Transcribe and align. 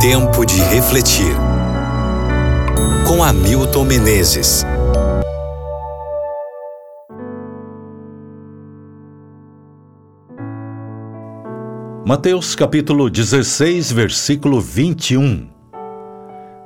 Tempo 0.00 0.46
de 0.46 0.58
refletir. 0.62 1.36
Com 3.06 3.22
Hamilton 3.22 3.84
Menezes. 3.84 4.64
Mateus 12.02 12.54
capítulo 12.54 13.10
16, 13.10 13.92
versículo 13.92 14.58
21. 14.58 15.46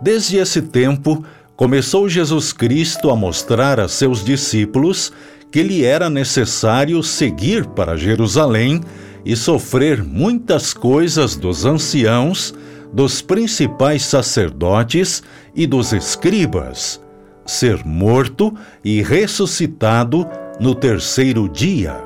Desde 0.00 0.36
esse 0.36 0.62
tempo, 0.62 1.24
começou 1.56 2.08
Jesus 2.08 2.52
Cristo 2.52 3.10
a 3.10 3.16
mostrar 3.16 3.80
a 3.80 3.88
seus 3.88 4.24
discípulos 4.24 5.12
que 5.50 5.60
lhe 5.64 5.84
era 5.84 6.08
necessário 6.08 7.02
seguir 7.02 7.66
para 7.66 7.96
Jerusalém 7.96 8.80
e 9.24 9.34
sofrer 9.34 10.04
muitas 10.04 10.72
coisas 10.72 11.34
dos 11.34 11.64
anciãos, 11.64 12.54
dos 12.94 13.20
principais 13.20 14.04
sacerdotes 14.04 15.20
e 15.52 15.66
dos 15.66 15.92
escribas, 15.92 17.02
ser 17.44 17.84
morto 17.84 18.54
e 18.84 19.02
ressuscitado 19.02 20.24
no 20.60 20.76
terceiro 20.76 21.48
dia. 21.48 22.00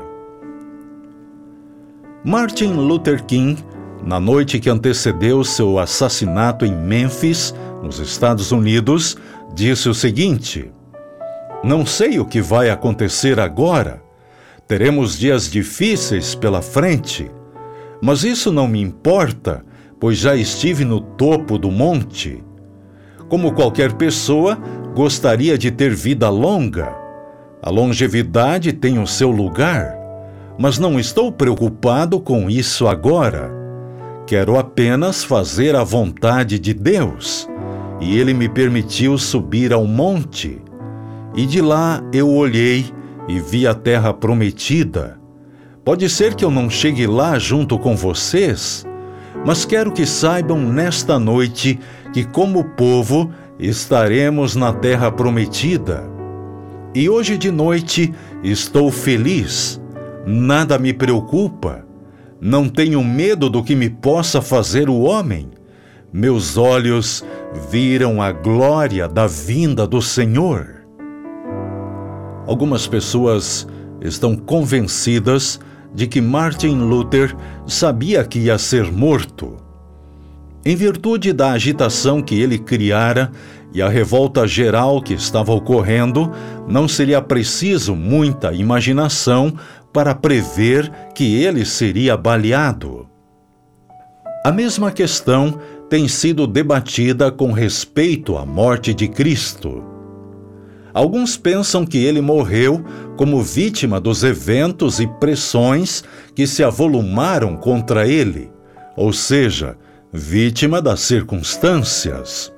Martin 2.25 2.73
Luther 2.73 3.23
King, 3.23 3.63
na 4.03 4.19
noite 4.19 4.59
que 4.59 4.71
antecedeu 4.71 5.45
seu 5.45 5.79
assassinato 5.79 6.65
em 6.65 6.75
Memphis, 6.75 7.55
nos 7.83 7.99
Estados 7.99 8.51
Unidos, 8.51 9.15
disse 9.55 9.91
o 9.91 9.95
seguinte: 9.95 10.71
Não 11.63 11.85
sei 11.85 12.19
o 12.19 12.25
que 12.25 12.41
vai 12.41 12.71
acontecer 12.71 13.39
agora. 13.39 14.03
Teremos 14.67 15.19
dias 15.19 15.51
difíceis 15.51 16.35
pela 16.35 16.63
frente, 16.63 17.31
mas 18.01 18.25
isso 18.25 18.51
não 18.51 18.67
me 18.67 18.81
importa, 18.81 19.65
pois 20.01 20.19
já 20.19 20.35
estive 20.35 20.85
no 20.85 21.01
topo 21.01 21.59
do 21.59 21.71
monte. 21.71 22.43
Como 23.29 23.53
qualquer 23.53 23.93
pessoa, 23.93 24.59
gostaria 24.95 25.59
de 25.59 25.71
ter 25.71 25.95
vida 25.95 26.29
longa. 26.29 26.97
A 27.63 27.71
longevidade 27.71 28.73
tem 28.73 28.99
o 28.99 29.07
seu 29.07 29.31
lugar 29.31 29.99
mas 30.59 30.77
não 30.77 30.99
estou 30.99 31.31
preocupado 31.31 32.19
com 32.19 32.51
isso 32.51 32.89
agora. 32.89 33.49
Quero 34.27 34.59
apenas 34.59 35.23
fazer 35.23 35.77
a 35.77 35.85
vontade 35.85 36.59
de 36.59 36.75
Deus. 36.75 37.49
E 38.01 38.19
ele 38.19 38.35
me 38.35 38.49
permitiu 38.49 39.17
subir 39.17 39.73
ao 39.73 39.87
monte. 39.87 40.61
E 41.35 41.47
de 41.47 41.61
lá 41.61 42.03
eu 42.13 42.29
olhei 42.29 42.87
e 43.29 43.39
vi 43.39 43.67
a 43.67 43.75
terra 43.75 44.13
prometida. 44.13 45.17
Pode 45.85 46.09
ser 46.09 46.35
que 46.35 46.45
eu 46.45 46.51
não 46.51 46.69
chegue 46.69 47.07
lá 47.07 47.39
junto 47.39 47.79
com 47.79 47.97
vocês, 47.97 48.85
mas 49.45 49.65
quero 49.65 49.93
que 49.93 50.07
saibam 50.07 50.59
nesta 50.61 51.19
noite 51.19 51.79
que, 52.13 52.25
como 52.25 52.65
povo, 52.65 53.31
estaremos 53.59 54.55
na 54.57 54.73
terra 54.73 55.11
prometida. 55.11 56.05
E 56.95 57.09
hoje 57.09 57.37
de 57.37 57.51
noite 57.51 58.13
estou 58.43 58.91
feliz 58.91 59.81
Nada 60.31 60.79
me 60.79 60.93
preocupa. 60.93 61.87
Não 62.39 62.69
tenho 62.69 63.03
medo 63.03 63.49
do 63.49 63.65
que 63.65 63.75
me 63.75 63.89
possa 63.89 64.43
fazer 64.43 64.91
o 64.91 65.01
homem. 65.01 65.49
Meus 66.13 66.59
olhos 66.59 67.25
viram 67.71 68.21
a 68.21 68.31
glória 68.31 69.09
da 69.09 69.27
vinda 69.27 69.87
do 69.87 70.03
Senhor. 70.03 70.85
Algumas 72.47 72.87
pessoas 72.87 73.67
estão 74.03 74.37
convencidas 74.37 75.59
de 75.95 76.07
que 76.07 76.21
Martin 76.21 76.77
Luther 76.77 77.35
sabia 77.67 78.25
que 78.25 78.39
ia 78.39 78.59
ser 78.59 78.91
morto. 78.91 79.57
Em 80.65 80.77
virtude 80.77 81.33
da 81.33 81.53
agitação 81.53 82.21
que 82.21 82.41
ele 82.41 82.59
criara 82.59 83.31
e 83.73 83.81
a 83.81 83.89
revolta 83.89 84.47
geral 84.47 85.01
que 85.01 85.15
estava 85.15 85.53
ocorrendo, 85.53 86.33
não 86.67 86.89
seria 86.89 87.21
preciso 87.21 87.95
muita 87.95 88.53
imaginação 88.53 89.55
para 89.93 90.15
prever 90.15 90.91
que 91.15 91.43
ele 91.43 91.65
seria 91.65 92.17
baleado. 92.17 93.07
A 94.45 94.53
mesma 94.53 94.91
questão 94.91 95.59
tem 95.89 96.07
sido 96.07 96.47
debatida 96.47 97.31
com 97.31 97.53
respeito 97.53 98.37
à 98.37 98.45
morte 98.45 98.93
de 98.93 99.09
Cristo. 99.09 99.83
Alguns 100.93 101.37
pensam 101.37 101.85
que 101.85 101.99
ele 101.99 102.21
morreu 102.21 102.85
como 103.17 103.43
vítima 103.43 104.01
dos 104.01 104.25
eventos 104.25 105.01
e 105.01 105.07
pressões 105.07 106.03
que 106.35 106.47
se 106.47 106.63
avolumaram 106.65 107.57
contra 107.57 108.07
ele, 108.07 108.51
ou 108.97 109.13
seja, 109.13 109.77
vítima 110.13 110.81
das 110.81 111.01
circunstâncias. 111.01 112.53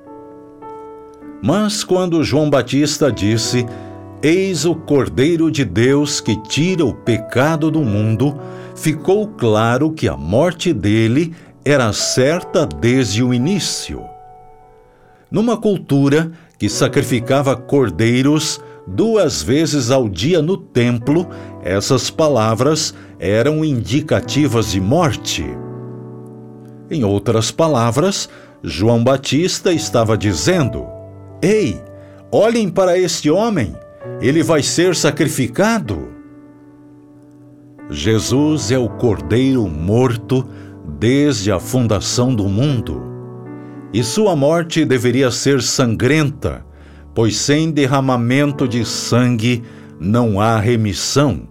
Mas 1.43 1.83
quando 1.83 2.23
João 2.23 2.49
Batista 2.49 3.11
disse 3.11 3.65
Eis 4.23 4.65
o 4.65 4.75
Cordeiro 4.75 5.49
de 5.49 5.65
Deus 5.65 6.21
que 6.21 6.35
tira 6.43 6.85
o 6.85 6.93
pecado 6.93 7.71
do 7.71 7.81
mundo, 7.81 8.39
ficou 8.75 9.27
claro 9.27 9.91
que 9.91 10.07
a 10.07 10.15
morte 10.15 10.71
dele 10.71 11.33
era 11.65 11.91
certa 11.91 12.67
desde 12.67 13.23
o 13.23 13.33
início. 13.33 14.03
Numa 15.31 15.57
cultura 15.57 16.31
que 16.61 16.69
sacrificava 16.69 17.55
cordeiros 17.55 18.61
duas 18.85 19.41
vezes 19.41 19.89
ao 19.89 20.07
dia 20.07 20.43
no 20.43 20.55
templo, 20.55 21.27
essas 21.63 22.11
palavras 22.11 22.93
eram 23.17 23.65
indicativas 23.65 24.69
de 24.69 24.79
morte. 24.79 25.43
Em 26.87 27.03
outras 27.03 27.49
palavras, 27.49 28.29
João 28.61 29.03
Batista 29.03 29.73
estava 29.73 30.15
dizendo: 30.15 30.85
Ei, 31.41 31.81
olhem 32.31 32.69
para 32.69 32.95
este 32.95 33.31
homem 33.31 33.75
ele 34.21 34.43
vai 34.43 34.61
ser 34.61 34.95
sacrificado. 34.95 36.09
Jesus 37.89 38.69
é 38.69 38.77
o 38.77 38.87
Cordeiro 38.87 39.67
morto 39.67 40.47
desde 40.99 41.51
a 41.51 41.59
fundação 41.59 42.35
do 42.35 42.47
mundo. 42.47 43.10
E 43.93 44.03
sua 44.03 44.35
morte 44.37 44.85
deveria 44.85 45.29
ser 45.31 45.61
sangrenta, 45.61 46.65
pois 47.13 47.35
sem 47.35 47.69
derramamento 47.69 48.65
de 48.65 48.85
sangue 48.85 49.63
não 49.99 50.39
há 50.39 50.57
remissão. 50.57 51.47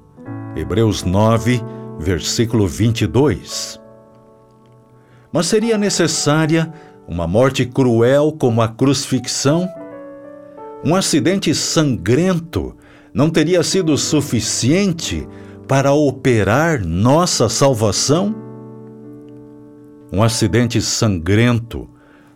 Hebreus 0.56 1.04
9, 1.04 1.60
versículo 1.98 2.66
22. 2.66 3.78
Mas 5.30 5.46
seria 5.46 5.76
necessária 5.76 6.72
uma 7.06 7.26
morte 7.26 7.66
cruel 7.66 8.34
como 8.38 8.62
a 8.62 8.68
crucifixão? 8.68 9.68
Um 10.82 10.94
acidente 10.94 11.54
sangrento 11.54 12.74
não 13.12 13.28
teria 13.28 13.62
sido 13.62 13.98
suficiente 13.98 15.28
para 15.68 15.92
operar 15.92 16.84
nossa 16.86 17.50
salvação? 17.50 18.34
Um 20.10 20.22
acidente 20.22 20.80
sangrento, 20.80 21.88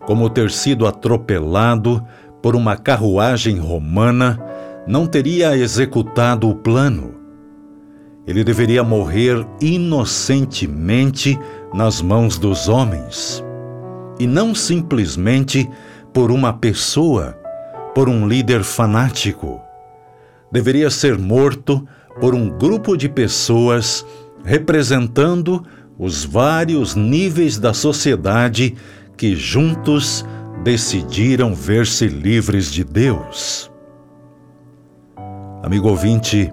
como 0.07 0.31
ter 0.31 0.51
sido 0.51 0.87
atropelado 0.87 2.05
por 2.43 2.55
uma 2.55 2.77
carruagem 2.77 3.59
romana, 3.59 4.39
não 4.87 5.07
teria 5.07 5.57
executado 5.57 6.49
o 6.49 6.55
plano. 6.55 7.15
Ele 8.27 8.45
deveria 8.45 8.83
morrer 8.83 9.47
inocentemente 9.61 11.39
nas 11.73 12.01
mãos 12.01 12.39
dos 12.39 12.69
homens, 12.69 13.43
e 14.19 14.27
não 14.27 14.55
simplesmente 14.55 15.69
por 16.13 16.31
uma 16.31 16.53
pessoa 16.53 17.37
por 17.95 18.09
um 18.09 18.27
líder 18.27 18.63
fanático. 18.63 19.61
Deveria 20.51 20.91
ser 20.91 21.19
morto 21.19 21.87
por 22.21 22.35
um 22.35 22.49
grupo 22.49 22.97
de 22.97 23.09
pessoas 23.09 24.05
representando 24.45 25.65
os 25.99 26.25
vários 26.25 26.95
níveis 26.95 27.59
da 27.59 27.73
sociedade 27.73 28.77
que 29.25 29.35
juntos 29.35 30.23
decidiram 30.63 31.55
ver-se 31.55 32.07
livres 32.09 32.71
de 32.71 32.85
Deus. 32.85 33.73
Amigo 35.63 35.89
ouvinte, 35.89 36.53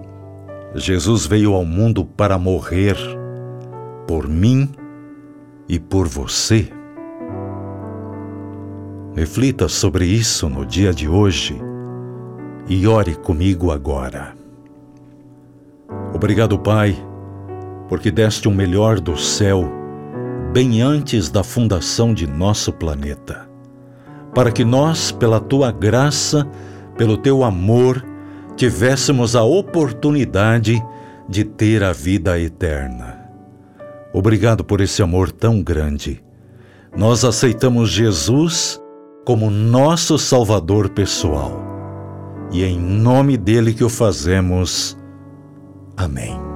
Jesus 0.74 1.26
veio 1.26 1.52
ao 1.52 1.66
mundo 1.66 2.02
para 2.02 2.38
morrer 2.38 2.96
por 4.08 4.26
mim 4.26 4.70
e 5.68 5.78
por 5.78 6.08
você. 6.08 6.66
Reflita 9.14 9.68
sobre 9.68 10.06
isso 10.06 10.48
no 10.48 10.64
dia 10.64 10.94
de 10.94 11.06
hoje 11.06 11.60
e 12.70 12.86
ore 12.86 13.14
comigo 13.16 13.70
agora. 13.70 14.34
Obrigado, 16.14 16.58
Pai, 16.58 16.96
porque 17.86 18.10
deste 18.10 18.48
o 18.48 18.50
melhor 18.50 18.98
do 18.98 19.14
céu 19.14 19.81
bem 20.52 20.82
antes 20.82 21.30
da 21.30 21.42
fundação 21.42 22.12
de 22.12 22.26
nosso 22.26 22.72
planeta, 22.72 23.48
para 24.34 24.52
que 24.52 24.64
nós, 24.64 25.10
pela 25.10 25.40
tua 25.40 25.72
graça, 25.72 26.46
pelo 26.96 27.16
teu 27.16 27.42
amor, 27.42 28.04
tivéssemos 28.56 29.34
a 29.34 29.42
oportunidade 29.42 30.82
de 31.28 31.44
ter 31.44 31.82
a 31.82 31.92
vida 31.92 32.38
eterna. 32.38 33.18
Obrigado 34.12 34.62
por 34.62 34.80
esse 34.80 35.02
amor 35.02 35.32
tão 35.32 35.62
grande 35.62 36.22
nós 36.96 37.24
aceitamos 37.24 37.90
Jesus 37.90 38.80
como 39.24 39.50
nosso 39.50 40.18
Salvador 40.18 40.90
pessoal. 40.90 41.58
E 42.52 42.62
é 42.62 42.66
em 42.66 42.78
nome 42.78 43.36
dele 43.38 43.72
que 43.72 43.84
o 43.84 43.88
fazemos. 43.88 44.96
Amém. 45.96 46.51